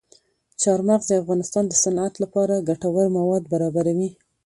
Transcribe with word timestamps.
چار 0.61 0.79
مغز 0.87 1.05
د 1.09 1.13
افغانستان 1.21 1.63
د 1.67 1.73
صنعت 1.83 2.13
لپاره 2.23 2.65
ګټور 2.69 3.05
مواد 3.17 3.43
برابروي. 3.53 4.09